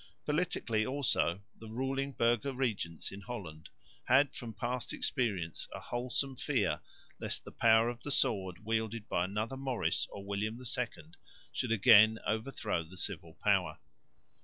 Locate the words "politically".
0.25-0.83